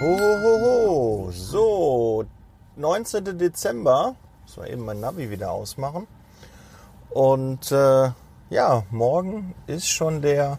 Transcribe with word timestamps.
Ho, 0.00 0.18
ho, 0.18 0.38
ho, 0.42 0.60
ho. 0.60 1.30
So, 1.30 2.24
19. 2.74 3.38
Dezember. 3.38 4.16
Muss 4.42 4.56
mal 4.56 4.68
eben 4.68 4.84
mein 4.84 4.98
Navi 4.98 5.30
wieder 5.30 5.52
ausmachen. 5.52 6.08
Und 7.10 7.70
äh, 7.70 8.10
ja, 8.50 8.82
morgen 8.90 9.54
ist 9.68 9.88
schon 9.88 10.20
der 10.20 10.58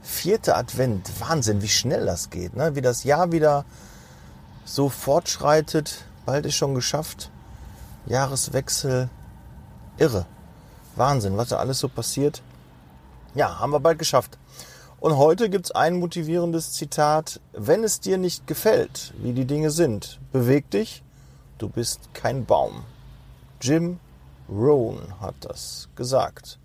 vierte 0.00 0.56
Advent. 0.56 1.20
Wahnsinn, 1.20 1.60
wie 1.60 1.68
schnell 1.68 2.06
das 2.06 2.30
geht. 2.30 2.56
Ne? 2.56 2.74
Wie 2.74 2.80
das 2.80 3.04
Jahr 3.04 3.30
wieder 3.30 3.66
so 4.64 4.88
fortschreitet. 4.88 6.06
Bald 6.24 6.46
ist 6.46 6.54
schon 6.54 6.74
geschafft. 6.74 7.30
Jahreswechsel. 8.06 9.10
Irre. 9.98 10.24
Wahnsinn, 10.96 11.36
was 11.36 11.50
da 11.50 11.58
alles 11.58 11.78
so 11.78 11.88
passiert. 11.90 12.40
Ja, 13.34 13.58
haben 13.60 13.72
wir 13.72 13.80
bald 13.80 13.98
geschafft. 13.98 14.38
Und 15.02 15.16
heute 15.16 15.50
gibt 15.50 15.66
es 15.66 15.72
ein 15.72 15.96
motivierendes 15.96 16.74
Zitat. 16.74 17.40
Wenn 17.52 17.82
es 17.82 17.98
dir 17.98 18.18
nicht 18.18 18.46
gefällt, 18.46 19.12
wie 19.18 19.32
die 19.32 19.46
Dinge 19.46 19.72
sind, 19.72 20.20
beweg 20.30 20.70
dich, 20.70 21.02
du 21.58 21.68
bist 21.68 22.14
kein 22.14 22.44
Baum. 22.44 22.84
Jim 23.60 23.98
Rohn 24.48 25.00
hat 25.20 25.34
das 25.40 25.88
gesagt. 25.96 26.60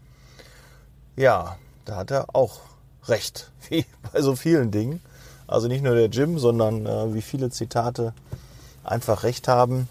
Ja, 1.16 1.58
da 1.86 1.96
hat 1.96 2.12
er 2.12 2.36
auch 2.36 2.60
recht, 3.06 3.52
wie 3.70 3.88
bei 4.14 4.22
so 4.22 4.36
vielen 4.36 4.70
Dingen. 4.70 5.02
Also 5.48 5.68
nicht 5.68 5.84
nur 5.84 5.96
der 5.96 6.10
Jim, 6.10 6.38
sondern 6.38 6.86
äh, 6.86 7.16
wie 7.16 7.24
viele 7.24 7.50
Zitate 7.50 8.14
einfach 8.84 9.24
recht 9.24 9.48
haben. 9.48 9.90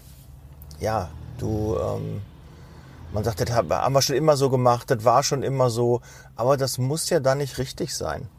Ja, 0.79 1.09
du, 1.37 1.75
ähm, 1.77 2.21
man 3.11 3.25
sagt, 3.25 3.41
das 3.41 3.51
haben 3.51 3.93
wir 3.93 4.01
schon 4.01 4.15
immer 4.15 4.37
so 4.37 4.49
gemacht, 4.49 4.89
das 4.89 5.03
war 5.03 5.21
schon 5.23 5.43
immer 5.43 5.69
so, 5.69 5.99
aber 6.37 6.55
das 6.55 6.77
muss 6.77 7.09
ja 7.09 7.19
dann 7.19 7.39
nicht 7.39 7.57
richtig 7.57 7.93
sein. 7.93 8.29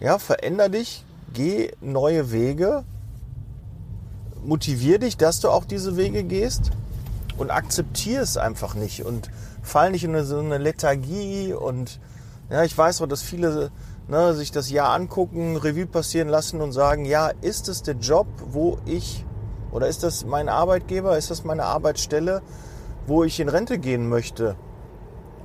Ja, 0.00 0.18
veränder 0.20 0.68
dich, 0.68 1.04
geh 1.34 1.72
neue 1.80 2.30
Wege, 2.30 2.84
motivier 4.44 5.00
dich, 5.00 5.16
dass 5.16 5.40
du 5.40 5.50
auch 5.50 5.64
diese 5.64 5.96
Wege 5.96 6.22
gehst 6.22 6.70
und 7.36 7.50
akzeptier 7.50 8.22
es 8.22 8.36
einfach 8.36 8.74
nicht 8.74 9.04
und 9.04 9.28
fall 9.62 9.90
nicht 9.90 10.04
in 10.04 10.24
so 10.24 10.38
eine 10.38 10.58
Lethargie 10.58 11.52
und 11.52 11.98
ja, 12.48 12.62
ich 12.62 12.78
weiß 12.78 13.02
auch, 13.02 13.08
dass 13.08 13.22
viele 13.22 13.72
ne, 14.06 14.34
sich 14.34 14.52
das 14.52 14.70
Jahr 14.70 14.94
angucken, 14.94 15.56
Revue 15.56 15.86
passieren 15.86 16.28
lassen 16.28 16.60
und 16.60 16.70
sagen, 16.70 17.04
ja, 17.04 17.32
ist 17.40 17.68
es 17.68 17.82
der 17.82 17.96
Job, 17.96 18.28
wo 18.46 18.78
ich 18.86 19.24
oder 19.72 19.88
ist 19.88 20.04
das 20.04 20.24
mein 20.24 20.48
Arbeitgeber, 20.48 21.18
ist 21.18 21.30
das 21.30 21.44
meine 21.44 21.64
Arbeitsstelle, 21.64 22.40
wo 23.06 23.24
ich 23.24 23.40
in 23.40 23.48
Rente 23.48 23.78
gehen 23.78 24.08
möchte? 24.08 24.54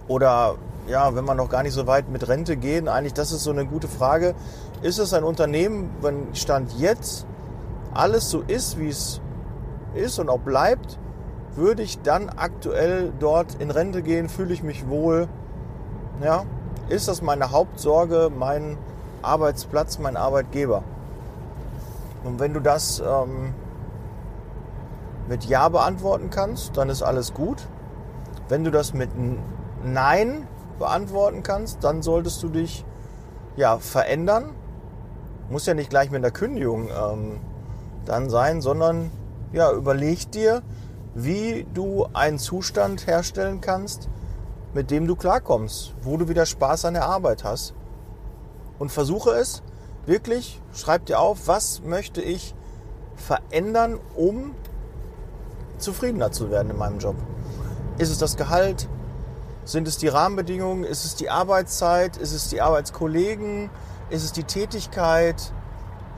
Oder 0.08 0.58
ja, 0.88 1.16
wenn 1.16 1.26
man 1.26 1.38
noch 1.38 1.50
gar 1.50 1.64
nicht 1.64 1.74
so 1.74 1.88
weit 1.88 2.10
mit 2.10 2.28
Rente 2.28 2.58
gehen, 2.58 2.88
eigentlich 2.88 3.14
das 3.14 3.32
ist 3.32 3.44
so 3.44 3.52
eine 3.52 3.66
gute 3.66 3.88
Frage. 3.88 4.36
Ist 4.82 5.00
es 5.00 5.14
ein 5.14 5.24
Unternehmen, 5.24 5.90
wenn 6.02 6.36
Stand 6.36 6.74
jetzt 6.78 7.26
alles 7.94 8.30
so 8.30 8.42
ist, 8.42 8.80
wie 8.80 8.90
es 8.90 9.22
ist 9.94 10.20
und 10.20 10.30
auch 10.30 10.40
bleibt, 10.40 10.98
würde 11.56 11.84
ich 11.84 12.02
dann 12.02 12.30
aktuell 12.30 13.14
dort 13.20 13.56
in 13.60 13.72
Rente 13.72 14.02
gehen, 14.02 14.28
fühle 14.28 14.54
ich 14.54 14.64
mich 14.64 14.88
wohl? 14.88 15.28
Ja, 16.22 16.46
ist 16.90 17.08
das 17.08 17.22
meine 17.22 17.52
Hauptsorge, 17.52 18.32
mein 18.36 18.78
Arbeitsplatz, 19.22 20.00
mein 20.00 20.18
Arbeitgeber? 20.18 20.84
Und 22.24 22.40
wenn 22.40 22.54
du 22.54 22.60
das 22.60 23.00
ähm, 23.00 23.54
mit 25.28 25.46
Ja 25.46 25.70
beantworten 25.70 26.30
kannst, 26.30 26.76
dann 26.78 26.90
ist 26.90 27.04
alles 27.04 27.34
gut. 27.34 27.68
Wenn 28.50 28.64
du 28.64 28.72
das 28.72 28.94
mit 28.94 29.10
Nein 29.84 30.48
beantworten 30.80 31.44
kannst, 31.44 31.84
dann 31.84 32.02
solltest 32.02 32.42
du 32.44 32.50
dich 32.50 32.86
ja 33.56 33.78
verändern. 33.78 34.56
Muss 35.50 35.66
ja 35.66 35.74
nicht 35.74 35.90
gleich 35.90 36.10
mit 36.10 36.24
einer 36.24 36.32
Kündigung 36.32 36.90
ähm, 36.90 37.40
dann 38.06 38.30
sein, 38.30 38.62
sondern 38.62 39.12
ja, 39.52 39.72
überleg 39.72 40.32
dir, 40.32 40.64
wie 41.14 41.68
du 41.74 42.08
einen 42.14 42.40
Zustand 42.40 43.06
herstellen 43.08 43.62
kannst, 43.62 44.10
mit 44.74 44.90
dem 44.90 45.06
du 45.06 45.16
klarkommst, 45.16 45.94
wo 46.02 46.18
du 46.18 46.28
wieder 46.28 46.46
Spaß 46.46 46.86
an 46.86 46.96
der 46.96 47.06
Arbeit 47.06 47.44
hast. 47.44 47.74
Und 48.80 48.92
versuche 48.92 49.32
es 49.32 49.62
wirklich, 50.06 50.62
schreib 50.74 51.06
dir 51.06 51.20
auf, 51.20 51.48
was 51.48 51.84
möchte 51.84 52.22
ich 52.22 52.56
verändern, 53.16 54.00
um 54.16 54.56
zufriedener 55.78 56.32
zu 56.32 56.50
werden 56.50 56.72
in 56.72 56.78
meinem 56.78 56.98
Job. 56.98 57.16
Ist 58.00 58.10
es 58.10 58.18
das 58.18 58.36
Gehalt? 58.36 58.90
Sind 59.66 59.88
es 59.88 59.98
die 59.98 60.10
Rahmenbedingungen? 60.10 60.84
Ist 60.84 61.06
es 61.06 61.16
die 61.16 61.30
Arbeitszeit? 61.30 62.18
Ist 62.18 62.34
es 62.34 62.50
die 62.50 62.62
Arbeitskollegen? 62.62 63.70
Ist 64.10 64.26
es 64.26 64.34
die 64.34 64.44
Tätigkeit? 64.44 65.54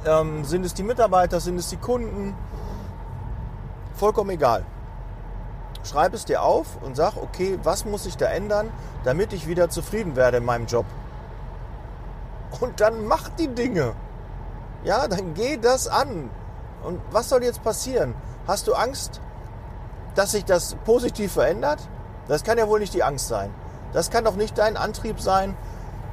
Ähm, 0.05 0.45
sind 0.45 0.65
es 0.65 0.73
die 0.73 0.83
Mitarbeiter? 0.83 1.39
Sind 1.39 1.57
es 1.57 1.69
die 1.69 1.77
Kunden? 1.77 2.35
Vollkommen 3.93 4.31
egal. 4.31 4.65
Schreib 5.83 6.15
es 6.15 6.25
dir 6.25 6.41
auf 6.41 6.81
und 6.81 6.95
sag, 6.95 7.15
okay, 7.17 7.59
was 7.63 7.85
muss 7.85 8.07
ich 8.07 8.17
da 8.17 8.25
ändern, 8.25 8.71
damit 9.03 9.31
ich 9.31 9.47
wieder 9.47 9.69
zufrieden 9.69 10.15
werde 10.15 10.37
in 10.37 10.45
meinem 10.45 10.65
Job? 10.65 10.85
Und 12.59 12.81
dann 12.81 13.05
mach 13.05 13.29
die 13.29 13.47
Dinge. 13.47 13.93
Ja, 14.83 15.07
dann 15.07 15.35
geh 15.35 15.57
das 15.57 15.87
an. 15.87 16.31
Und 16.83 16.99
was 17.11 17.29
soll 17.29 17.43
jetzt 17.43 17.63
passieren? 17.63 18.15
Hast 18.47 18.67
du 18.67 18.73
Angst, 18.73 19.21
dass 20.15 20.31
sich 20.31 20.45
das 20.45 20.75
positiv 20.85 21.33
verändert? 21.33 21.79
Das 22.27 22.43
kann 22.43 22.57
ja 22.57 22.67
wohl 22.67 22.79
nicht 22.79 22.93
die 22.93 23.03
Angst 23.03 23.27
sein. 23.27 23.53
Das 23.93 24.09
kann 24.09 24.25
doch 24.25 24.35
nicht 24.35 24.57
dein 24.57 24.77
Antrieb 24.77 25.21
sein. 25.21 25.55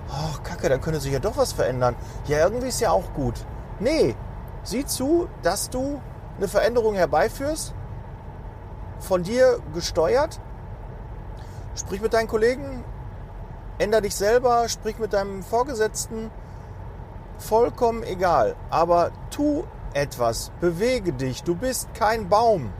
Oh, 0.09 0.39
Kacke, 0.43 0.69
da 0.69 0.78
könnte 0.78 1.00
sich 1.00 1.12
ja 1.12 1.19
doch 1.19 1.37
was 1.37 1.53
verändern. 1.53 1.97
Ja, 2.27 2.39
irgendwie 2.39 2.69
ist 2.69 2.81
ja 2.81 2.91
auch 2.91 3.12
gut. 3.15 3.34
Nee, 3.81 4.15
sieh 4.62 4.84
zu, 4.84 5.28
dass 5.43 5.71
du 5.71 6.00
eine 6.37 6.49
Veränderung 6.49 6.95
herbeiführst, 6.95 7.75
von 9.00 9.23
dir 9.23 9.59
gesteuert. 9.75 10.41
Sprich 11.75 12.00
mit 12.00 12.12
deinen 12.12 12.29
Kollegen, 12.29 12.84
änder 13.79 14.00
dich 14.00 14.15
selber, 14.15 14.69
sprich 14.69 14.99
mit 14.99 15.12
deinem 15.12 15.43
Vorgesetzten. 15.43 16.31
Vollkommen 17.39 18.03
egal. 18.03 18.55
Aber 18.71 19.11
tu 19.31 19.65
etwas, 19.94 20.53
bewege 20.61 21.12
dich. 21.12 21.43
Du 21.43 21.55
bist 21.55 21.93
kein 21.94 22.29
Baum. 22.29 22.73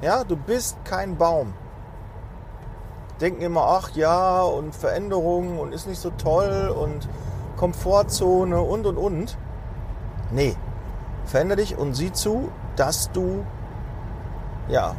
Ja, 0.00 0.22
du 0.24 0.36
bist 0.36 0.76
kein 0.84 1.16
Baum. 1.16 1.54
Denken 3.20 3.42
immer, 3.42 3.62
ach 3.62 3.90
ja, 3.96 4.42
und 4.42 4.74
Veränderungen 4.74 5.58
und 5.58 5.72
ist 5.72 5.88
nicht 5.88 6.00
so 6.00 6.10
toll 6.10 6.68
und 6.68 7.08
Komfortzone 7.56 8.60
und 8.60 8.86
und 8.86 8.96
und. 8.96 9.36
Nee, 10.30 10.54
veränder 11.24 11.56
dich 11.56 11.76
und 11.76 11.94
sieh 11.94 12.12
zu, 12.12 12.52
dass 12.76 13.10
du 13.10 13.44
ja 14.68 14.94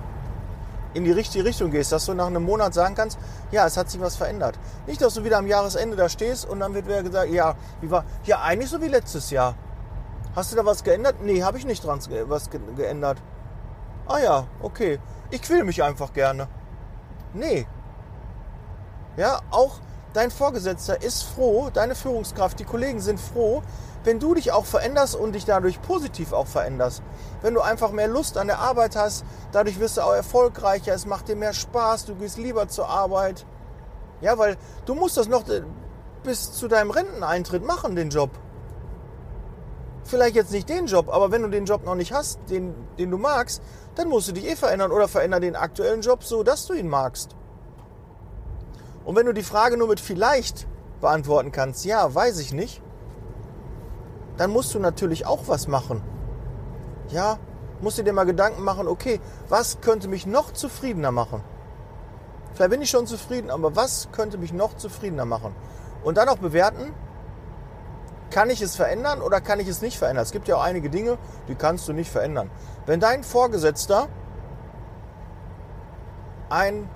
in 0.93 1.05
die 1.05 1.11
richtige 1.11 1.45
Richtung 1.45 1.71
gehst, 1.71 1.91
dass 1.91 2.05
du 2.05 2.13
nach 2.13 2.27
einem 2.27 2.43
Monat 2.43 2.73
sagen 2.73 2.95
kannst, 2.95 3.19
ja, 3.51 3.65
es 3.65 3.77
hat 3.77 3.89
sich 3.89 4.01
was 4.01 4.15
verändert. 4.15 4.57
Nicht, 4.87 5.01
dass 5.01 5.13
du 5.13 5.23
wieder 5.23 5.37
am 5.37 5.47
Jahresende 5.47 5.95
da 5.95 6.09
stehst 6.09 6.49
und 6.49 6.59
dann 6.59 6.73
wird 6.73 6.87
wieder 6.87 7.03
gesagt, 7.03 7.31
ja, 7.31 7.55
wie 7.79 7.89
war, 7.89 8.03
ja, 8.25 8.41
eigentlich 8.41 8.69
so 8.69 8.81
wie 8.81 8.87
letztes 8.87 9.29
Jahr. 9.29 9.55
Hast 10.35 10.51
du 10.51 10.55
da 10.55 10.65
was 10.65 10.83
geändert? 10.83 11.15
Nee, 11.23 11.43
habe 11.43 11.57
ich 11.57 11.65
nicht 11.65 11.85
dran 11.85 11.99
was 12.27 12.49
geändert. 12.49 13.21
Ah 14.09 14.19
ja, 14.19 14.47
okay. 14.63 14.99
Ich 15.29 15.43
quäle 15.43 15.63
mich 15.63 15.83
einfach 15.83 16.13
gerne. 16.13 16.47
Nee. 17.33 17.67
Ja, 19.17 19.39
auch 19.51 19.75
dein 20.13 20.31
Vorgesetzter 20.31 21.03
ist 21.03 21.21
froh, 21.21 21.69
deine 21.71 21.93
Führungskraft, 21.93 22.59
die 22.59 22.63
Kollegen 22.63 23.01
sind 23.01 23.19
froh, 23.19 23.61
wenn 24.03 24.19
du 24.19 24.33
dich 24.33 24.51
auch 24.51 24.65
veränderst 24.65 25.15
und 25.15 25.33
dich 25.33 25.45
dadurch 25.45 25.79
positiv 25.83 26.33
auch 26.33 26.47
veränderst. 26.47 27.03
Wenn 27.43 27.53
du 27.53 27.61
einfach 27.61 27.91
mehr 27.91 28.07
Lust 28.07 28.39
an 28.39 28.47
der 28.47 28.57
Arbeit 28.57 28.95
hast, 28.95 29.25
dadurch 29.51 29.79
wirst 29.79 29.97
du 29.97 30.01
auch 30.01 30.13
erfolgreicher, 30.13 30.95
es 30.95 31.05
macht 31.05 31.27
dir 31.27 31.35
mehr 31.35 31.53
Spaß, 31.53 32.05
du 32.05 32.15
gehst 32.15 32.39
lieber 32.39 32.67
zur 32.67 32.89
Arbeit. 32.89 33.45
Ja, 34.21 34.39
weil 34.39 34.57
du 34.87 34.95
musst 34.95 35.17
das 35.17 35.27
noch 35.27 35.47
äh, 35.49 35.61
bis 36.23 36.51
zu 36.51 36.67
deinem 36.67 36.89
Renteneintritt 36.89 37.63
machen, 37.63 37.95
den 37.95 38.09
Job 38.09 38.31
vielleicht 40.09 40.35
jetzt 40.35 40.51
nicht 40.51 40.67
den 40.67 40.87
Job, 40.87 41.09
aber 41.09 41.31
wenn 41.31 41.41
du 41.43 41.49
den 41.49 41.65
Job 41.65 41.85
noch 41.85 41.95
nicht 41.95 42.11
hast, 42.11 42.39
den, 42.49 42.73
den 42.97 43.11
du 43.11 43.17
magst, 43.17 43.61
dann 43.95 44.09
musst 44.09 44.27
du 44.27 44.31
dich 44.33 44.45
eh 44.45 44.55
verändern 44.55 44.91
oder 44.91 45.07
veränder 45.07 45.39
den 45.39 45.55
aktuellen 45.55 46.01
Job 46.01 46.23
so, 46.23 46.43
dass 46.43 46.65
du 46.67 46.73
ihn 46.73 46.89
magst. 46.89 47.35
Und 49.05 49.15
wenn 49.15 49.25
du 49.25 49.33
die 49.33 49.43
Frage 49.43 49.77
nur 49.77 49.87
mit 49.87 49.99
vielleicht 49.99 50.67
beantworten 51.01 51.51
kannst, 51.51 51.85
ja, 51.85 52.13
weiß 52.13 52.39
ich 52.39 52.53
nicht, 52.53 52.81
dann 54.37 54.51
musst 54.51 54.73
du 54.73 54.79
natürlich 54.79 55.25
auch 55.25 55.47
was 55.47 55.67
machen. 55.67 56.01
Ja, 57.09 57.39
musst 57.81 57.97
du 57.97 58.03
dir 58.03 58.13
mal 58.13 58.25
Gedanken 58.25 58.63
machen, 58.63 58.87
okay, 58.87 59.19
was 59.47 59.81
könnte 59.81 60.07
mich 60.07 60.25
noch 60.25 60.53
zufriedener 60.53 61.11
machen? 61.11 61.43
Vielleicht 62.53 62.71
bin 62.71 62.81
ich 62.81 62.89
schon 62.89 63.07
zufrieden, 63.07 63.49
aber 63.49 63.75
was 63.75 64.09
könnte 64.11 64.37
mich 64.37 64.53
noch 64.53 64.75
zufriedener 64.77 65.25
machen? 65.25 65.55
Und 66.03 66.17
dann 66.17 66.29
auch 66.29 66.37
bewerten, 66.37 66.93
kann 68.29 68.49
ich 68.49 68.61
es 68.61 68.75
verändern 68.75 69.21
oder 69.21 69.41
kann 69.41 69.59
ich 69.59 69.67
es 69.67 69.81
nicht 69.81 69.97
verändern? 69.97 70.23
Es 70.23 70.31
gibt 70.31 70.47
ja 70.47 70.57
auch 70.57 70.63
einige 70.63 70.89
Dinge, 70.89 71.17
die 71.47 71.55
kannst 71.55 71.87
du 71.87 71.93
nicht 71.93 72.11
verändern. 72.11 72.49
Wenn 72.85 72.99
dein 72.99 73.23
Vorgesetzter 73.23 74.07
ein 76.49 76.89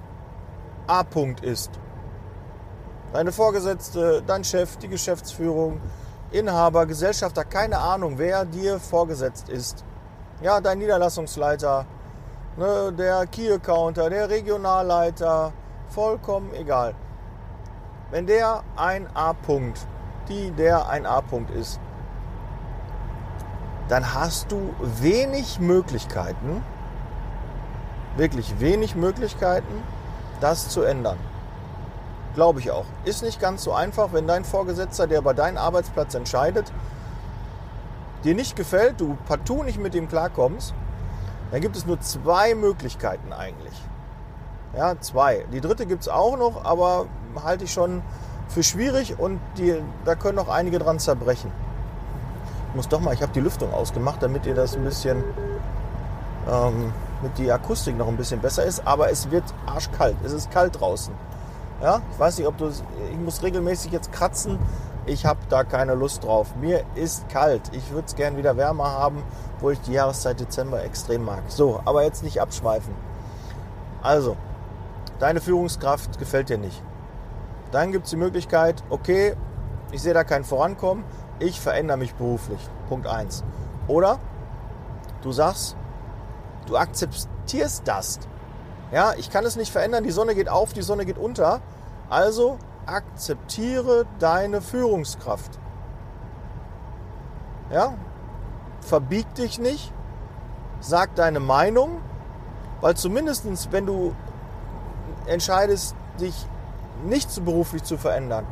A-Punkt 0.88 1.44
ist, 1.44 1.72
deine 3.14 3.32
Vorgesetzte, 3.32 4.24
dein 4.26 4.44
Chef, 4.44 4.78
die 4.78 4.88
Geschäftsführung, 4.88 5.80
Inhaber, 6.32 6.88
Gesellschafter, 6.88 7.46
keine 7.46 7.78
Ahnung, 7.78 8.18
wer 8.18 8.46
dir 8.46 8.80
vorgesetzt 8.80 9.50
ist. 9.50 9.86
Ja, 10.42 10.60
dein 10.60 10.80
Niederlassungsleiter, 10.80 11.86
ne, 12.58 12.92
der 12.92 13.28
Key-Accounter, 13.28 14.10
der 14.10 14.30
Regionalleiter, 14.30 15.54
vollkommen 15.90 16.54
egal. 16.56 16.96
Wenn 18.10 18.26
der 18.26 18.64
ein 18.76 19.08
A-Punkt, 19.14 19.88
die 20.30 20.52
der 20.52 20.90
ein 20.90 21.06
A-Punkt 21.06 21.52
ist, 21.52 21.80
dann 23.90 24.14
hast 24.14 24.52
du 24.52 24.74
wenig 24.80 25.60
Möglichkeiten, 25.60 26.64
wirklich 28.16 28.60
wenig 28.60 28.96
Möglichkeiten, 28.96 29.84
das 30.40 30.70
zu 30.70 30.84
ändern. 30.84 31.18
Glaube 32.36 32.60
ich 32.60 32.72
auch. 32.72 32.86
Ist 33.06 33.22
nicht 33.22 33.40
ganz 33.40 33.64
so 33.64 33.74
einfach, 33.74 34.14
wenn 34.14 34.26
dein 34.26 34.44
Vorgesetzter, 34.46 35.06
der 35.06 35.20
über 35.20 35.34
deinen 35.34 35.58
Arbeitsplatz 35.58 36.16
entscheidet, 36.16 36.72
dir 38.24 38.34
nicht 38.34 38.56
gefällt, 38.56 39.00
du 39.00 39.18
partout 39.28 39.64
nicht 39.64 39.80
mit 39.80 39.94
ihm 39.94 40.08
klarkommst, 40.08 40.74
dann 41.52 41.62
gibt 41.62 41.76
es 41.76 41.86
nur 41.86 42.00
zwei 42.00 42.56
Möglichkeiten 42.56 43.34
eigentlich. 43.34 43.80
Ja, 44.76 45.00
zwei. 45.00 45.46
Die 45.54 45.62
dritte 45.62 45.86
gibt 45.86 46.02
es 46.02 46.10
auch 46.10 46.36
noch, 46.36 46.66
aber 46.66 47.06
halte 47.44 47.66
ich 47.66 47.74
schon 47.74 48.02
für 48.48 48.64
schwierig 48.64 49.20
und 49.20 49.40
die, 49.58 49.76
da 50.06 50.16
können 50.16 50.36
noch 50.36 50.50
einige 50.50 50.80
dran 50.80 51.00
zerbrechen. 51.00 51.52
Ich 52.70 52.76
muss 52.76 52.88
doch 52.88 53.00
mal, 53.00 53.14
ich 53.14 53.22
habe 53.22 53.34
die 53.34 53.40
Lüftung 53.40 53.74
ausgemacht, 53.74 54.22
damit 54.22 54.46
ihr 54.46 54.56
das 54.56 54.76
ein 54.76 54.84
bisschen, 54.84 55.24
ähm, 56.50 56.92
mit 57.22 57.38
die 57.38 57.52
Akustik 57.52 57.98
noch 57.98 58.08
ein 58.08 58.18
bisschen 58.18 58.42
besser 58.42 58.64
ist, 58.64 58.86
aber 58.86 59.10
es 59.10 59.32
wird 59.32 59.44
arschkalt. 59.66 60.18
Es 60.24 60.34
ist 60.34 60.52
kalt 60.52 60.80
draußen. 60.80 61.14
Ja, 61.82 62.02
ich 62.12 62.20
weiß 62.20 62.38
nicht, 62.38 62.48
ob 62.48 62.58
du, 62.58 62.70
ich 62.70 63.18
muss 63.24 63.42
regelmäßig 63.42 63.92
jetzt 63.92 64.12
kratzen. 64.12 64.60
Ich 65.06 65.26
habe 65.26 65.40
da 65.50 65.64
keine 65.64 65.96
Lust 65.96 66.24
drauf. 66.24 66.56
Mir 66.60 66.84
ist 66.96 67.28
kalt. 67.30 67.62
Ich 67.74 67.92
würde 67.92 68.08
es 68.08 68.16
gern 68.16 68.38
wieder 68.38 68.56
wärmer 68.56 68.92
haben, 68.92 69.24
wo 69.60 69.70
ich 69.70 69.82
die 69.82 69.94
Jahreszeit 69.94 70.40
Dezember 70.40 70.84
extrem 70.84 71.26
mag. 71.26 71.44
So, 71.48 71.82
aber 71.84 72.04
jetzt 72.04 72.24
nicht 72.24 72.40
abschweifen. 72.40 72.94
Also, 74.02 74.38
deine 75.20 75.42
Führungskraft 75.42 76.20
gefällt 76.20 76.50
dir 76.50 76.58
nicht. 76.58 76.82
Dann 77.74 77.92
gibt 77.92 78.06
es 78.06 78.12
die 78.12 78.18
Möglichkeit, 78.18 78.84
okay, 78.92 79.36
ich 79.92 80.04
sehe 80.04 80.14
da 80.14 80.24
kein 80.24 80.44
Vorankommen, 80.44 81.04
ich 81.40 81.60
verändere 81.60 81.98
mich 81.98 82.14
beruflich. 82.14 82.60
Punkt 82.88 83.08
1. 83.08 83.44
Oder 83.88 84.20
du 85.24 85.32
sagst, 85.32 85.76
du 86.68 86.78
akzeptierst 86.78 87.88
das. 87.88 88.20
Ja, 88.92 89.14
ich 89.18 89.32
kann 89.32 89.44
es 89.44 89.56
nicht 89.56 89.72
verändern, 89.72 90.04
die 90.04 90.12
Sonne 90.12 90.36
geht 90.36 90.50
auf, 90.50 90.74
die 90.74 90.84
Sonne 90.84 91.04
geht 91.04 91.18
unter. 91.18 91.62
Also 92.12 92.60
akzeptiere 92.86 94.06
deine 94.20 94.62
Führungskraft. 94.62 95.58
Ja? 97.72 97.96
Verbieg 98.82 99.34
dich 99.34 99.58
nicht, 99.58 99.92
sag 100.80 101.16
deine 101.16 101.40
Meinung, 101.40 102.02
weil 102.82 102.96
zumindest 102.96 103.72
wenn 103.72 103.88
du 103.88 104.14
entscheidest, 105.26 105.96
dich 106.20 106.48
nicht 107.04 107.32
so 107.32 107.42
beruflich 107.42 107.84
zu 107.84 107.98
verändern, 107.98 108.46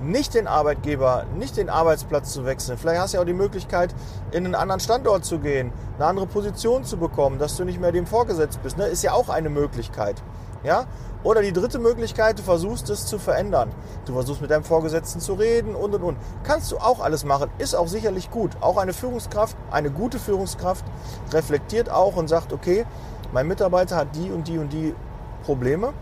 nicht 0.00 0.34
den 0.34 0.46
Arbeitgeber, 0.46 1.24
nicht 1.36 1.56
den 1.56 1.68
Arbeitsplatz 1.68 2.32
zu 2.32 2.44
wechseln. 2.44 2.78
Vielleicht 2.78 3.00
hast 3.00 3.12
du 3.12 3.16
ja 3.16 3.22
auch 3.22 3.26
die 3.26 3.32
Möglichkeit, 3.32 3.94
in 4.30 4.44
einen 4.44 4.54
anderen 4.54 4.80
Standort 4.80 5.24
zu 5.24 5.38
gehen, 5.38 5.72
eine 5.96 6.06
andere 6.06 6.26
Position 6.26 6.84
zu 6.84 6.96
bekommen, 6.96 7.38
dass 7.38 7.56
du 7.56 7.64
nicht 7.64 7.80
mehr 7.80 7.92
dem 7.92 8.06
vorgesetzt 8.06 8.60
bist. 8.62 8.78
Ne? 8.78 8.86
Ist 8.86 9.02
ja 9.02 9.12
auch 9.12 9.28
eine 9.28 9.50
Möglichkeit. 9.50 10.22
Ja? 10.62 10.86
Oder 11.24 11.42
die 11.42 11.52
dritte 11.52 11.80
Möglichkeit, 11.80 12.38
du 12.38 12.42
versuchst 12.42 12.88
es 12.90 13.06
zu 13.06 13.18
verändern. 13.18 13.70
Du 14.06 14.12
versuchst 14.12 14.40
mit 14.40 14.50
deinem 14.50 14.62
Vorgesetzten 14.62 15.20
zu 15.20 15.34
reden 15.34 15.74
und 15.74 15.94
und 15.94 16.02
und. 16.02 16.16
Kannst 16.44 16.70
du 16.70 16.78
auch 16.78 17.00
alles 17.00 17.24
machen, 17.24 17.50
ist 17.58 17.74
auch 17.74 17.88
sicherlich 17.88 18.30
gut. 18.30 18.52
Auch 18.60 18.76
eine 18.76 18.92
Führungskraft, 18.92 19.56
eine 19.70 19.90
gute 19.90 20.20
Führungskraft 20.20 20.84
reflektiert 21.32 21.90
auch 21.90 22.14
und 22.16 22.28
sagt, 22.28 22.52
okay, 22.52 22.86
mein 23.32 23.48
Mitarbeiter 23.48 23.96
hat 23.96 24.14
die 24.14 24.30
und 24.30 24.46
die 24.46 24.58
und 24.58 24.72
die 24.72 24.94
Probleme 25.44 25.92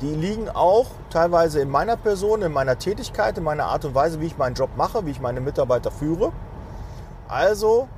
die 0.00 0.14
liegen 0.14 0.48
auch 0.48 0.86
teilweise 1.10 1.60
in 1.60 1.70
meiner 1.70 1.96
Person, 1.96 2.42
in 2.42 2.52
meiner 2.52 2.78
Tätigkeit, 2.78 3.36
in 3.36 3.44
meiner 3.44 3.64
Art 3.64 3.84
und 3.84 3.94
Weise, 3.94 4.20
wie 4.20 4.26
ich 4.26 4.38
meinen 4.38 4.54
Job 4.54 4.70
mache, 4.76 5.04
wie 5.06 5.10
ich 5.10 5.20
meine 5.20 5.40
Mitarbeiter 5.40 5.90
führe. 5.90 6.32
Also, 7.26 7.88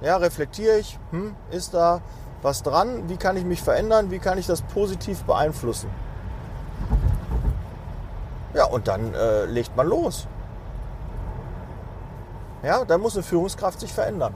ja, 0.00 0.16
reflektiere 0.16 0.78
ich, 0.78 0.98
hm, 1.10 1.34
ist 1.50 1.74
da 1.74 2.00
was 2.42 2.62
dran? 2.62 3.08
Wie 3.08 3.16
kann 3.16 3.36
ich 3.36 3.44
mich 3.44 3.62
verändern? 3.62 4.10
Wie 4.10 4.18
kann 4.18 4.38
ich 4.38 4.46
das 4.46 4.62
positiv 4.62 5.22
beeinflussen? 5.24 5.90
Ja, 8.54 8.64
und 8.64 8.88
dann 8.88 9.14
äh, 9.14 9.44
legt 9.44 9.76
man 9.76 9.86
los. 9.86 10.26
Ja, 12.62 12.84
dann 12.84 13.00
muss 13.00 13.14
eine 13.14 13.22
Führungskraft 13.22 13.80
sich 13.80 13.92
verändern. 13.92 14.34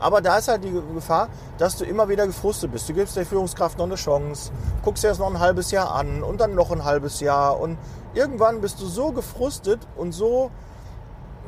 Aber 0.00 0.20
da 0.20 0.38
ist 0.38 0.48
halt 0.48 0.64
die 0.64 0.72
Gefahr, 0.94 1.28
dass 1.58 1.76
du 1.76 1.84
immer 1.84 2.08
wieder 2.08 2.26
gefrustet 2.26 2.72
bist. 2.72 2.88
Du 2.88 2.94
gibst 2.94 3.16
der 3.16 3.24
Führungskraft 3.24 3.78
noch 3.78 3.86
eine 3.86 3.94
Chance, 3.94 4.50
guckst 4.82 5.04
dir 5.04 5.08
das 5.08 5.18
noch 5.18 5.30
ein 5.30 5.38
halbes 5.38 5.70
Jahr 5.70 5.94
an 5.94 6.22
und 6.22 6.40
dann 6.40 6.54
noch 6.54 6.70
ein 6.72 6.84
halbes 6.84 7.20
Jahr. 7.20 7.58
Und 7.60 7.78
irgendwann 8.12 8.60
bist 8.60 8.80
du 8.80 8.86
so 8.86 9.12
gefrustet 9.12 9.80
und 9.96 10.12
so 10.12 10.50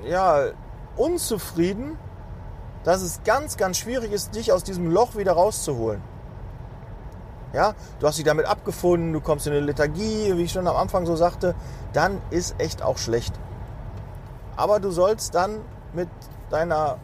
ja, 0.04 0.46
unzufrieden, 0.96 1.98
dass 2.84 3.02
es 3.02 3.22
ganz, 3.24 3.56
ganz 3.56 3.78
schwierig 3.78 4.12
ist, 4.12 4.34
dich 4.34 4.52
aus 4.52 4.62
diesem 4.62 4.90
Loch 4.90 5.16
wieder 5.16 5.32
rauszuholen. 5.32 6.00
Ja, 7.52 7.74
du 8.00 8.06
hast 8.06 8.18
dich 8.18 8.24
damit 8.24 8.46
abgefunden, 8.46 9.12
du 9.12 9.20
kommst 9.20 9.46
in 9.46 9.52
eine 9.52 9.64
Lethargie, 9.64 10.36
wie 10.36 10.42
ich 10.42 10.52
schon 10.52 10.66
am 10.66 10.76
Anfang 10.76 11.06
so 11.06 11.16
sagte, 11.16 11.54
dann 11.92 12.20
ist 12.30 12.54
echt 12.58 12.82
auch 12.82 12.98
schlecht. 12.98 13.34
Aber 14.56 14.78
du 14.78 14.90
sollst 14.90 15.34
dann 15.34 15.60
mit 15.92 16.08
deiner 16.50 16.98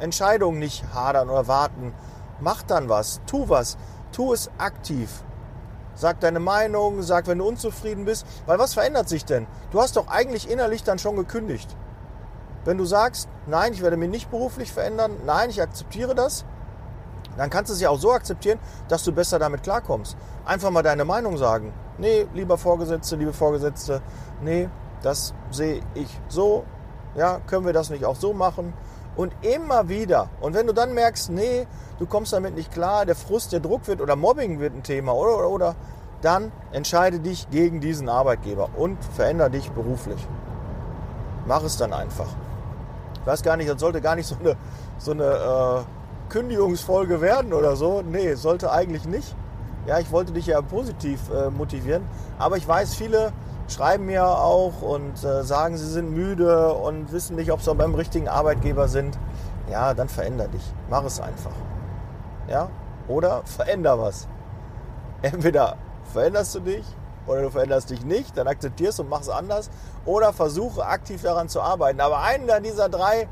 Entscheidung 0.00 0.58
nicht 0.58 0.84
hadern 0.92 1.30
oder 1.30 1.46
warten. 1.46 1.94
Mach 2.40 2.62
dann 2.62 2.88
was, 2.88 3.20
tu 3.26 3.48
was, 3.48 3.76
tu 4.12 4.32
es 4.32 4.50
aktiv. 4.58 5.22
Sag 5.94 6.20
deine 6.20 6.40
Meinung, 6.40 7.02
sag, 7.02 7.26
wenn 7.26 7.38
du 7.38 7.46
unzufrieden 7.46 8.06
bist. 8.06 8.26
Weil 8.46 8.58
was 8.58 8.74
verändert 8.74 9.08
sich 9.08 9.24
denn? 9.24 9.46
Du 9.70 9.80
hast 9.80 9.96
doch 9.96 10.08
eigentlich 10.08 10.50
innerlich 10.50 10.82
dann 10.82 10.98
schon 10.98 11.16
gekündigt. 11.16 11.76
Wenn 12.64 12.78
du 12.78 12.84
sagst, 12.84 13.28
nein, 13.46 13.72
ich 13.72 13.82
werde 13.82 13.96
mich 13.96 14.10
nicht 14.10 14.30
beruflich 14.30 14.72
verändern, 14.72 15.12
nein, 15.24 15.50
ich 15.50 15.62
akzeptiere 15.62 16.14
das, 16.14 16.44
dann 17.36 17.48
kannst 17.48 17.70
du 17.70 17.74
es 17.74 17.80
ja 17.80 17.90
auch 17.90 17.98
so 17.98 18.12
akzeptieren, 18.12 18.58
dass 18.88 19.04
du 19.04 19.12
besser 19.12 19.38
damit 19.38 19.62
klarkommst. 19.62 20.16
Einfach 20.44 20.70
mal 20.70 20.82
deine 20.82 21.04
Meinung 21.04 21.38
sagen. 21.38 21.72
Nee, 21.98 22.26
lieber 22.34 22.58
Vorgesetzte, 22.58 23.16
liebe 23.16 23.32
Vorgesetzte, 23.32 24.02
nee, 24.42 24.68
das 25.02 25.34
sehe 25.50 25.80
ich 25.94 26.20
so. 26.28 26.64
Ja, 27.14 27.40
können 27.46 27.66
wir 27.66 27.72
das 27.72 27.90
nicht 27.90 28.04
auch 28.04 28.16
so 28.16 28.32
machen? 28.32 28.74
Und 29.16 29.32
immer 29.42 29.88
wieder. 29.88 30.28
Und 30.40 30.54
wenn 30.54 30.66
du 30.66 30.72
dann 30.72 30.94
merkst, 30.94 31.30
nee, 31.30 31.66
du 31.98 32.06
kommst 32.06 32.32
damit 32.32 32.54
nicht 32.54 32.72
klar, 32.72 33.04
der 33.06 33.16
Frust, 33.16 33.52
der 33.52 33.60
Druck 33.60 33.86
wird 33.86 34.00
oder 34.00 34.16
Mobbing 34.16 34.60
wird 34.60 34.74
ein 34.74 34.82
Thema 34.82 35.12
oder, 35.12 35.36
oder, 35.36 35.48
oder, 35.48 35.76
dann 36.22 36.52
entscheide 36.72 37.18
dich 37.18 37.48
gegen 37.50 37.80
diesen 37.80 38.08
Arbeitgeber 38.08 38.70
und 38.76 39.02
verändere 39.16 39.50
dich 39.50 39.70
beruflich. 39.72 40.26
Mach 41.46 41.62
es 41.64 41.76
dann 41.76 41.92
einfach. 41.92 42.28
Ich 43.14 43.26
weiß 43.26 43.42
gar 43.42 43.56
nicht, 43.56 43.68
das 43.68 43.80
sollte 43.80 44.00
gar 44.00 44.16
nicht 44.16 44.26
so 44.26 44.36
eine, 44.38 44.56
so 44.98 45.12
eine 45.12 45.24
äh, 45.24 46.30
Kündigungsfolge 46.30 47.20
werden 47.20 47.52
oder 47.52 47.76
so. 47.76 48.02
Nee, 48.02 48.34
sollte 48.34 48.70
eigentlich 48.70 49.04
nicht. 49.04 49.34
Ja, 49.86 49.98
ich 49.98 50.12
wollte 50.12 50.32
dich 50.32 50.46
ja 50.46 50.60
positiv 50.62 51.20
äh, 51.30 51.50
motivieren. 51.50 52.02
Aber 52.38 52.56
ich 52.56 52.66
weiß, 52.66 52.94
viele 52.94 53.32
schreiben 53.70 54.06
mir 54.06 54.26
auch 54.26 54.82
und 54.82 55.22
äh, 55.24 55.42
sagen, 55.44 55.76
sie 55.76 55.86
sind 55.86 56.10
müde 56.10 56.74
und 56.74 57.12
wissen 57.12 57.36
nicht, 57.36 57.52
ob 57.52 57.62
sie 57.62 57.74
beim 57.74 57.94
richtigen 57.94 58.28
Arbeitgeber 58.28 58.88
sind. 58.88 59.18
Ja, 59.70 59.94
dann 59.94 60.08
veränder 60.08 60.48
dich. 60.48 60.62
Mach 60.88 61.04
es 61.04 61.20
einfach. 61.20 61.52
Ja? 62.48 62.68
Oder 63.08 63.42
veränder 63.44 63.98
was. 63.98 64.26
Entweder 65.22 65.76
veränderst 66.12 66.54
du 66.54 66.60
dich 66.60 66.84
oder 67.26 67.42
du 67.42 67.50
veränderst 67.50 67.90
dich 67.90 68.04
nicht, 68.04 68.36
dann 68.36 68.48
akzeptierst 68.48 69.00
und 69.00 69.08
machst 69.08 69.30
anders. 69.30 69.70
Oder 70.04 70.32
versuche 70.32 70.84
aktiv 70.84 71.22
daran 71.22 71.48
zu 71.48 71.60
arbeiten. 71.60 72.00
Aber 72.00 72.20
einen 72.20 72.62
dieser 72.62 72.88
drei 72.88 73.28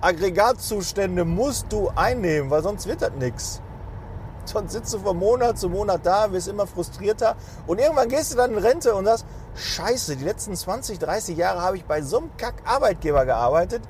Aggregatzustände 0.00 1.24
musst 1.24 1.72
du 1.72 1.90
einnehmen, 1.94 2.50
weil 2.50 2.62
sonst 2.62 2.86
wird 2.86 3.02
das 3.02 3.12
nichts. 3.18 3.62
Sonst 4.52 4.72
sitzt 4.72 4.94
du 4.94 4.98
von 4.98 5.18
Monat 5.18 5.58
zu 5.58 5.68
Monat 5.68 6.00
da, 6.04 6.32
wirst 6.32 6.48
immer 6.48 6.66
frustrierter 6.66 7.36
und 7.66 7.78
irgendwann 7.78 8.08
gehst 8.08 8.32
du 8.32 8.36
dann 8.36 8.52
in 8.52 8.58
Rente 8.58 8.94
und 8.94 9.04
sagst, 9.04 9.26
scheiße, 9.54 10.16
die 10.16 10.24
letzten 10.24 10.54
20, 10.56 10.98
30 10.98 11.36
Jahre 11.36 11.62
habe 11.62 11.76
ich 11.76 11.84
bei 11.84 12.02
so 12.02 12.18
einem 12.18 12.36
Kack-Arbeitgeber 12.36 13.26
gearbeitet. 13.26 13.82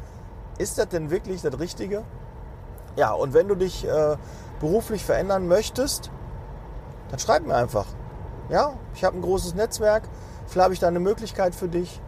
Ist 0.59 0.79
das 0.79 0.89
denn 0.89 1.11
wirklich 1.11 1.43
das 1.43 1.59
Richtige? 1.59 2.05
Ja, 2.97 3.13
und 3.13 3.33
wenn 3.33 3.47
du 3.47 3.55
dich 3.55 3.87
äh, 3.87 4.17
beruflich 4.61 5.05
verändern 5.05 5.47
möchtest, 5.47 6.11
dann 7.11 7.19
schreib 7.19 7.47
mir 7.47 7.55
einfach. 7.55 7.87
Ja, 8.49 8.73
ich 8.95 9.05
habe 9.05 9.17
ein 9.17 9.23
großes 9.23 9.55
Netzwerk, 9.55 10.09
vielleicht 10.47 10.65
habe 10.65 10.75
ich 10.75 10.81
da 10.81 10.89
eine 10.89 11.01
Möglichkeit 11.01 11.55
für 11.55 11.69
dich. 11.69 12.01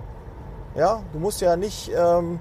Ja, 0.74 1.02
du 1.12 1.18
musst 1.18 1.40
ja 1.40 1.56
nicht 1.56 1.92
ähm, 1.94 2.40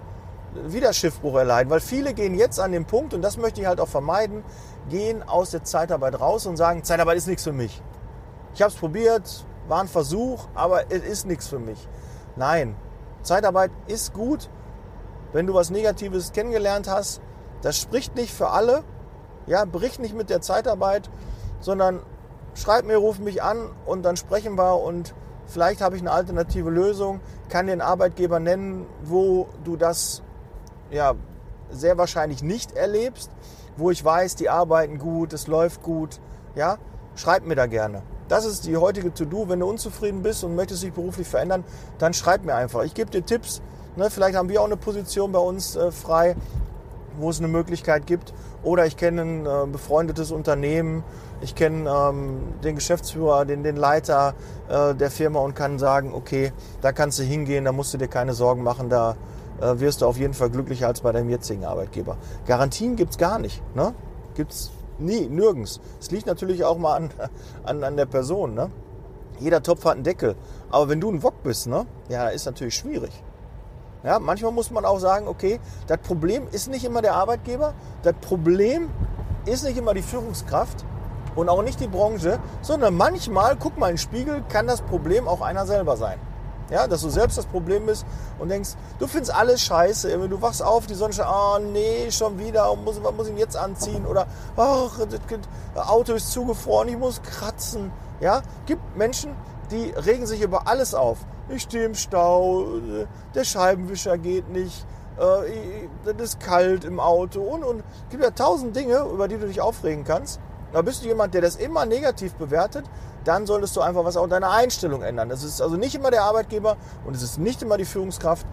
wieder 0.53 0.94
Schiffbruch 0.94 1.36
erleiden, 1.36 1.70
weil 1.70 1.79
viele 1.79 2.13
gehen 2.13 2.36
jetzt 2.36 2.60
an 2.60 2.72
den 2.72 2.86
Punkt, 2.86 3.13
und 3.13 3.22
das 3.22 3.38
möchte 3.38 3.62
ich 3.62 3.68
halt 3.68 3.79
auch 3.79 3.88
vermeiden, 3.88 4.44
gehen 4.89 5.24
aus 5.24 5.51
der 5.51 5.63
Zeitarbeit 5.63 6.20
raus 6.20 6.46
und 6.46 6.58
sagen, 6.58 6.84
Zeitarbeit 6.84 7.18
ist 7.18 7.27
nichts 7.27 7.44
für 7.44 7.51
mich. 7.51 7.82
Ich 8.53 8.62
habe 8.62 8.72
es 8.72 8.77
probiert, 8.77 9.46
war 9.68 9.82
ein 9.82 9.88
Versuch, 9.88 10.48
aber 10.56 10.91
es 10.91 11.03
ist 11.03 11.27
nichts 11.27 11.48
für 11.48 11.60
mich. 11.60 11.88
Nein, 12.36 12.75
Zeitarbeit 13.22 13.72
ist 13.88 14.13
gut, 14.13 14.50
wenn 15.34 15.46
du 15.46 15.53
was 15.53 15.70
Negatives 15.70 16.32
kennengelernt 16.32 16.89
hast. 16.89 17.22
Das 17.62 17.77
spricht 17.77 18.15
nicht 18.15 18.34
für 18.34 18.50
alle. 18.50 18.84
Ja, 19.46 19.65
brich 19.65 20.00
nicht 20.00 20.15
mit 20.15 20.29
der 20.29 20.41
Zeitarbeit, 20.41 21.10
sondern 21.60 22.01
schreib 22.53 22.86
mir, 22.86 22.98
ruf 22.98 23.20
mich 23.20 23.44
an 23.44 23.70
und 23.86 24.03
dann 24.03 24.15
sprechen 24.15 24.58
wir 24.58 24.82
und 24.82 25.13
vielleicht 25.48 25.82
habe 25.82 25.96
ich 25.96 26.01
eine 26.01 26.12
alternative 26.12 26.70
Lösung, 26.70 27.20
kann 27.50 27.68
den 27.68 27.82
Arbeitgeber 27.82 28.39
nennen, 28.39 28.86
wo 29.03 29.48
du 29.63 29.75
das 29.75 30.24
ja 30.91 31.15
sehr 31.72 31.98
wahrscheinlich 31.98 32.43
nicht 32.43 32.72
erlebst, 32.74 33.31
wo 33.77 33.91
ich 33.91 34.03
weiß, 34.03 34.36
die 34.36 34.50
arbeiten 34.50 34.98
gut, 34.98 35.34
es 35.34 35.48
läuft 35.48 35.84
gut, 35.84 36.19
ja, 36.55 36.77
schreib 37.15 37.46
mir 37.46 37.55
da 37.55 37.67
gerne. 37.67 38.01
Das 38.27 38.46
ist 38.46 38.65
die 38.67 38.77
heutige 38.77 39.12
To-Do. 39.13 39.50
Wenn 39.50 39.60
du 39.60 39.67
unzufrieden 39.67 40.22
bist 40.22 40.43
und 40.43 40.55
möchtest 40.55 40.84
dich 40.84 40.93
beruflich 40.93 41.27
verändern, 41.27 41.63
dann 41.98 42.13
schreib 42.13 42.46
mir 42.46 42.53
einfach. 42.53 42.84
Ich 42.84 42.93
gebe 42.93 43.10
dir 43.10 43.25
Tipps. 43.25 43.62
Ne, 43.96 44.10
vielleicht 44.12 44.38
haben 44.38 44.50
wir 44.50 44.62
auch 44.62 44.65
eine 44.65 44.77
Position 44.77 45.31
bei 45.31 45.39
uns 45.39 45.75
äh, 45.75 45.91
frei, 45.91 46.36
wo 47.17 47.31
es 47.31 47.39
eine 47.39 47.48
Möglichkeit 47.48 48.05
gibt. 48.05 48.34
Oder 48.62 48.86
ich 48.86 48.98
kenne 48.98 49.22
ein 49.22 49.46
äh, 49.46 49.65
befreundetes 49.72 50.31
Unternehmen, 50.31 51.03
ich 51.41 51.55
kenne 51.55 51.89
ähm, 51.89 52.39
den 52.63 52.75
Geschäftsführer, 52.75 53.46
den, 53.46 53.63
den 53.63 53.77
Leiter 53.77 54.36
äh, 54.67 54.93
der 54.93 55.10
Firma 55.10 55.39
und 55.39 55.55
kann 55.55 55.79
sagen, 55.79 56.13
okay, 56.13 56.51
da 56.81 56.91
kannst 56.91 57.17
du 57.19 57.24
hingehen, 57.24 57.65
da 57.65 57.72
musst 57.72 57.93
du 57.93 57.98
dir 57.98 58.10
keine 58.10 58.34
Sorgen 58.34 58.62
machen, 58.62 58.89
da 58.89 59.15
äh, 59.62 59.80
wirst 59.80 60.01
du 60.01 60.06
auf 60.06 60.18
jeden 60.18 60.34
Fall 60.34 60.50
glücklicher 60.50 60.88
als 60.88 61.01
bei 61.01 61.12
deinem 61.12 61.30
jetzigen 61.30 61.66
Arbeitgeber. 61.66 62.18
Garantien 62.46 62.96
gibt 62.96 63.12
es 63.12 63.18
gar 63.18 63.39
nicht. 63.39 63.62
Ne? 63.75 63.94
Gibt 64.36 64.51
es 64.51 64.72
nie, 64.98 65.28
nirgends. 65.28 65.80
Es 66.00 66.12
liegt 66.12 66.28
natürlich 66.28 66.63
auch 66.63 66.78
mal 66.78 66.96
an, 66.96 67.10
an, 67.63 67.84
an 67.84 67.98
der 67.98 68.06
Person. 68.06 68.54
Ne? 68.54 68.70
Jeder 69.39 69.63
Topf 69.63 69.86
hat 69.86 69.96
einen 69.96 70.04
Deckel. 70.04 70.36
Aber 70.70 70.89
wenn 70.89 71.01
du 71.01 71.10
ein 71.12 71.24
Wok 71.24 71.44
bist, 71.44 71.68
ne? 71.68 71.86
ja, 72.10 72.28
ist 72.30 72.46
natürlich 72.46 72.75
schwierig. 72.75 73.12
Ja, 74.04 74.20
manchmal 74.20 74.54
muss 74.54 74.72
man 74.72 74.86
auch 74.86 75.00
sagen, 75.00 75.28
okay, 75.28 75.60
das 75.88 75.98
Problem 75.98 76.48
ist 76.51 76.70
nicht 76.70 76.86
immer 76.86 77.01
der 77.01 77.16
Arbeitgeber, 77.16 77.74
das 78.01 78.13
Problem 78.22 78.89
ist 79.46 79.66
nicht 79.66 79.78
immer 79.78 79.94
die 79.94 80.01
Führungskraft 80.01 80.86
und 81.36 81.50
auch 81.50 81.63
nicht 81.63 81.82
die 81.82 81.88
Branche, 81.88 82.39
sondern 82.62 82.96
manchmal, 82.96 83.58
guck 83.58 83.78
mal 83.78 83.89
in 83.89 83.96
den 83.96 83.98
Spiegel, 83.98 84.42
kann 84.48 84.68
das 84.68 84.82
Problem 84.82 85.28
auch 85.28 85.42
einer 85.42 85.66
selber 85.66 85.98
sein. 85.98 86.18
Ja, 86.70 86.88
dass 86.88 87.02
du 87.02 87.10
selbst 87.10 87.38
das 87.38 87.46
Problem 87.46 87.86
bist 87.88 88.06
und 88.38 88.50
denkst, 88.50 88.72
du 89.00 89.08
findest 89.08 89.34
alles 89.34 89.62
scheiße. 89.62 90.28
Du 90.28 90.42
wachst 90.42 90.62
auf, 90.62 90.86
die 90.86 90.94
Sonne 90.94 91.14
scheint, 91.14 91.30
oh 91.32 91.60
nee, 91.60 92.12
schon 92.12 92.38
wieder, 92.38 92.76
muss, 92.76 93.02
was 93.04 93.14
muss 93.14 93.28
ich 93.28 93.38
jetzt 93.38 93.58
anziehen? 93.58 94.06
Oder, 94.06 94.28
ach, 94.56 95.00
das 95.74 95.88
Auto 95.88 96.14
ist 96.14 96.32
zugefroren, 96.32 96.90
ich 96.90 96.98
muss 96.98 97.22
kratzen. 97.22 97.92
Ja, 98.22 98.42
gibt 98.66 98.96
Menschen, 98.96 99.36
die 99.72 99.92
regen 99.92 100.28
sich 100.28 100.42
über 100.42 100.68
alles 100.68 100.94
auf. 100.94 101.18
Ich 101.48 101.64
stehe 101.64 101.86
im 101.86 101.96
Stau, 101.96 102.68
der 103.34 103.44
Scheibenwischer 103.44 104.18
geht 104.18 104.50
nicht, 104.50 104.86
es 106.06 106.22
ist 106.22 106.40
kalt 106.40 106.86
im 106.86 107.00
Auto 107.00 107.42
und, 107.42 107.64
und. 107.64 107.80
Es 107.80 108.10
gibt 108.12 108.24
ja 108.24 108.32
tausend 108.32 108.76
Dinge, 108.76 109.00
über 109.12 109.28
die 109.28 109.38
du 109.38 109.48
dich 109.48 109.60
aufregen 109.60 110.04
kannst. 110.04 110.40
Da 110.72 110.82
bist 110.84 111.04
du 111.04 111.08
jemand, 111.08 111.34
der 111.34 111.42
das 111.42 111.56
immer 111.56 111.86
negativ 111.86 112.36
bewertet, 112.36 112.86
dann 113.30 113.46
solltest 113.46 113.76
du 113.76 113.82
einfach 113.82 114.04
was 114.04 114.18
auch 114.18 114.28
deine 114.28 114.50
Einstellung 114.50 115.04
ändern. 115.04 115.30
Es 115.30 115.44
ist 115.44 115.62
also 115.62 115.76
nicht 115.76 115.94
immer 115.94 116.10
der 116.10 116.24
Arbeitgeber 116.24 116.78
und 117.06 117.16
es 117.16 117.22
ist 117.22 117.38
nicht 117.38 117.62
immer 117.62 117.78
die 117.78 117.86
Führungskraft. 117.86 118.44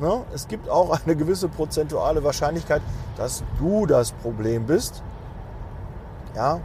Ne? 0.00 0.24
Es 0.34 0.48
gibt 0.48 0.68
auch 0.68 0.98
eine 1.04 1.14
gewisse 1.14 1.48
prozentuale 1.48 2.24
Wahrscheinlichkeit, 2.24 2.82
dass 3.16 3.44
du 3.60 3.86
das 3.86 4.10
Problem 4.10 4.66
bist. 4.66 5.04
Ja, 6.34 6.60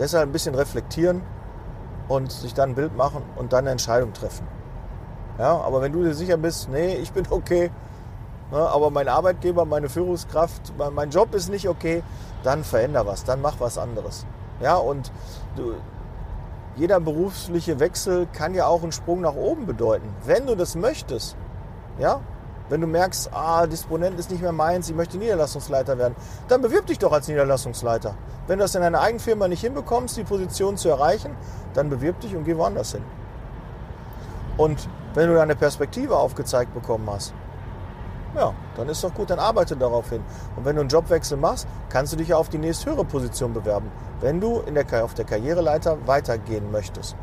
deshalb 0.00 0.30
ein 0.30 0.32
bisschen 0.32 0.56
reflektieren 0.56 1.22
und 2.08 2.32
sich 2.32 2.54
dann 2.54 2.70
ein 2.70 2.74
Bild 2.74 2.96
machen 2.96 3.22
und 3.36 3.52
dann 3.52 3.60
eine 3.60 3.70
Entscheidung 3.70 4.12
treffen. 4.12 4.44
Ja, 5.38 5.60
aber 5.60 5.80
wenn 5.80 5.92
du 5.92 6.02
dir 6.02 6.14
sicher 6.14 6.36
bist, 6.36 6.70
nee, 6.70 6.96
ich 6.96 7.12
bin 7.12 7.24
okay, 7.30 7.70
ne, 8.50 8.58
aber 8.58 8.90
mein 8.90 9.06
Arbeitgeber, 9.06 9.64
meine 9.64 9.88
Führungskraft, 9.88 10.72
mein 10.92 11.10
Job 11.10 11.36
ist 11.36 11.50
nicht 11.50 11.68
okay, 11.68 12.02
dann 12.42 12.64
veränder 12.64 13.06
was, 13.06 13.22
dann 13.22 13.40
mach 13.40 13.60
was 13.60 13.78
anderes. 13.78 14.26
Ja, 14.60 14.74
und 14.74 15.12
du, 15.54 15.74
jeder 16.76 17.00
berufliche 17.00 17.80
Wechsel 17.80 18.26
kann 18.32 18.54
ja 18.54 18.66
auch 18.66 18.82
einen 18.82 18.92
Sprung 18.92 19.20
nach 19.20 19.34
oben 19.34 19.66
bedeuten, 19.66 20.08
wenn 20.24 20.46
du 20.46 20.54
das 20.54 20.74
möchtest. 20.74 21.36
Ja? 21.98 22.20
Wenn 22.68 22.80
du 22.80 22.86
merkst, 22.86 23.30
ah, 23.34 23.66
Disponent 23.66 24.18
ist 24.18 24.30
nicht 24.30 24.40
mehr 24.40 24.52
meins, 24.52 24.88
ich 24.88 24.96
möchte 24.96 25.18
Niederlassungsleiter 25.18 25.98
werden, 25.98 26.16
dann 26.48 26.62
bewirb 26.62 26.86
dich 26.86 26.98
doch 26.98 27.12
als 27.12 27.28
Niederlassungsleiter. 27.28 28.14
Wenn 28.46 28.58
du 28.58 28.64
das 28.64 28.74
in 28.74 28.80
deiner 28.80 29.00
eigenen 29.00 29.20
Firma 29.20 29.48
nicht 29.48 29.60
hinbekommst, 29.60 30.16
die 30.16 30.24
Position 30.24 30.76
zu 30.76 30.88
erreichen, 30.88 31.36
dann 31.74 31.90
bewirb 31.90 32.20
dich 32.20 32.34
und 32.34 32.44
geh 32.44 32.56
woanders 32.56 32.92
hin. 32.92 33.02
Und 34.56 34.88
wenn 35.14 35.28
du 35.28 35.40
eine 35.40 35.56
Perspektive 35.56 36.16
aufgezeigt 36.16 36.72
bekommen 36.72 37.08
hast, 37.10 37.34
ja, 38.34 38.54
dann 38.76 38.88
ist 38.88 39.04
doch 39.04 39.12
gut, 39.12 39.30
dann 39.30 39.38
arbeite 39.38 39.76
darauf 39.76 40.10
hin. 40.10 40.22
Und 40.56 40.64
wenn 40.64 40.76
du 40.76 40.80
einen 40.80 40.88
Jobwechsel 40.88 41.36
machst, 41.36 41.66
kannst 41.88 42.12
du 42.12 42.16
dich 42.16 42.28
ja 42.28 42.36
auf 42.36 42.48
die 42.48 42.58
nächsthöhere 42.58 43.04
Position 43.04 43.52
bewerben, 43.52 43.90
wenn 44.20 44.40
du 44.40 44.60
in 44.60 44.74
der, 44.74 45.04
auf 45.04 45.14
der 45.14 45.24
Karriereleiter 45.24 46.06
weitergehen 46.06 46.70
möchtest. 46.70 47.16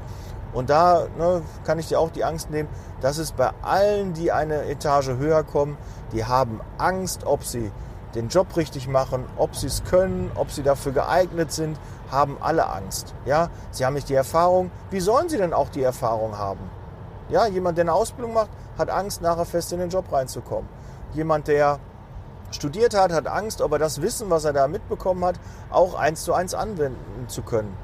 Und 0.54 0.70
da 0.70 1.08
ne, 1.18 1.42
kann 1.64 1.80
ich 1.80 1.88
dir 1.88 2.00
auch 2.00 2.10
die 2.10 2.24
Angst 2.24 2.50
nehmen, 2.50 2.70
dass 3.02 3.18
es 3.18 3.32
bei 3.32 3.52
allen, 3.62 4.14
die 4.14 4.32
eine 4.32 4.66
Etage 4.66 5.10
höher 5.10 5.44
kommen, 5.44 5.78
die 6.12 6.26
haben 6.26 6.60
Angst, 6.78 7.26
ob 7.26 7.44
sie 7.44 7.72
den 8.16 8.30
Job 8.30 8.56
richtig 8.58 8.88
machen, 8.88 9.26
ob 9.38 9.56
sie 9.56 9.68
es 9.68 9.84
können, 9.84 10.32
ob 10.34 10.50
sie 10.52 10.64
dafür 10.64 10.92
geeignet 10.92 11.52
sind, 11.52 11.80
haben 12.10 12.38
alle 12.42 12.68
Angst. 12.68 13.14
Ja, 13.26 13.50
sie 13.70 13.86
haben 13.86 13.94
nicht 13.94 14.10
die 14.10 14.16
Erfahrung. 14.16 14.72
Wie 14.90 15.00
sollen 15.00 15.30
sie 15.30 15.38
denn 15.38 15.54
auch 15.54 15.70
die 15.70 15.84
Erfahrung 15.84 16.38
haben? 16.38 16.72
Ja, 17.30 17.46
jemand, 17.46 17.78
der 17.78 17.84
eine 17.84 17.94
Ausbildung 17.94 18.34
macht, 18.34 18.50
hat 18.78 18.90
Angst, 18.90 19.22
nachher 19.22 19.46
fest 19.46 19.72
in 19.72 19.80
den 19.80 19.90
Job 19.90 20.12
reinzukommen. 20.12 20.68
Jemand, 21.14 21.48
der 21.48 21.80
studiert 22.52 22.96
hat, 22.96 23.12
hat 23.12 23.28
Angst, 23.28 23.62
ob 23.62 23.72
er 23.74 23.80
das 23.80 24.02
Wissen, 24.02 24.30
was 24.30 24.46
er 24.46 24.54
da 24.54 24.68
mitbekommen 24.68 25.24
hat, 25.26 25.40
auch 25.70 25.96
eins 25.96 26.24
zu 26.24 26.34
eins 26.34 26.54
anwenden 26.54 27.28
zu 27.28 27.42
können. 27.42 27.76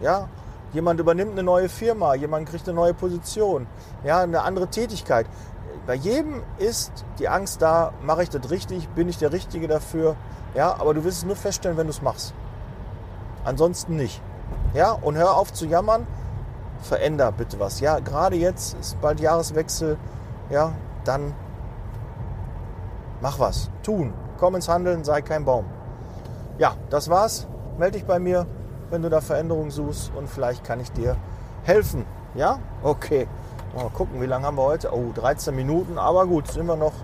Ja? 0.00 0.28
Jemand 0.72 1.00
übernimmt 1.00 1.32
eine 1.32 1.42
neue 1.42 1.68
Firma, 1.68 2.14
jemand 2.14 2.48
kriegt 2.48 2.68
eine 2.68 2.76
neue 2.76 2.92
Position, 2.92 3.66
ja, 4.04 4.20
eine 4.20 4.42
andere 4.42 4.68
Tätigkeit. 4.68 5.26
Bei 5.86 5.94
jedem 5.94 6.42
ist 6.58 6.92
die 7.18 7.28
Angst 7.28 7.62
da, 7.62 7.92
mache 8.02 8.22
ich 8.22 8.28
das 8.28 8.50
richtig, 8.50 8.86
bin 8.90 9.08
ich 9.08 9.16
der 9.16 9.32
Richtige 9.32 9.66
dafür. 9.66 10.16
Ja, 10.54 10.74
aber 10.78 10.92
du 10.92 11.04
wirst 11.04 11.18
es 11.18 11.24
nur 11.24 11.36
feststellen, 11.36 11.78
wenn 11.78 11.86
du 11.86 11.92
es 11.92 12.02
machst. 12.02 12.34
Ansonsten 13.44 13.96
nicht. 13.96 14.20
Ja, 14.74 14.92
und 14.92 15.16
hör 15.16 15.36
auf 15.36 15.54
zu 15.54 15.64
jammern, 15.64 16.06
veränder 16.82 17.32
bitte 17.32 17.58
was. 17.58 17.80
Ja, 17.80 18.00
gerade 18.00 18.36
jetzt 18.36 18.76
ist 18.78 19.00
bald 19.00 19.20
Jahreswechsel, 19.20 19.96
ja, 20.50 20.72
dann 21.04 21.32
mach 23.20 23.38
was, 23.38 23.70
tun, 23.82 24.12
komm 24.38 24.54
ins 24.54 24.68
Handeln, 24.68 25.04
sei 25.04 25.22
kein 25.22 25.44
Baum. 25.44 25.64
Ja, 26.58 26.74
das 26.90 27.08
war's. 27.08 27.46
Melde 27.78 27.98
dich 27.98 28.06
bei 28.06 28.18
mir, 28.18 28.46
wenn 28.90 29.02
du 29.02 29.10
da 29.10 29.20
Veränderungen 29.20 29.70
suchst 29.70 30.10
und 30.16 30.28
vielleicht 30.28 30.64
kann 30.64 30.80
ich 30.80 30.90
dir 30.92 31.16
helfen. 31.62 32.04
Ja? 32.34 32.58
Okay. 32.82 33.28
Mal 33.74 33.90
gucken, 33.90 34.20
wie 34.20 34.26
lange 34.26 34.46
haben 34.46 34.56
wir 34.56 34.64
heute? 34.64 34.92
Oh, 34.92 35.12
13 35.14 35.54
Minuten, 35.54 35.98
aber 35.98 36.26
gut, 36.26 36.48
sind 36.48 36.66
wir 36.66 36.76
noch 36.76 36.94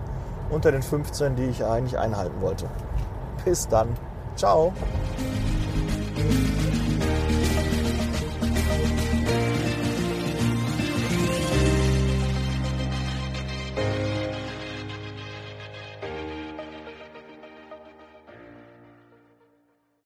unter 0.49 0.71
den 0.71 0.81
15, 0.81 1.35
die 1.35 1.45
ich 1.45 1.63
eigentlich 1.63 1.97
einhalten 1.97 2.41
wollte. 2.41 2.65
Bis 3.45 3.67
dann. 3.67 3.89
Ciao. 4.35 4.73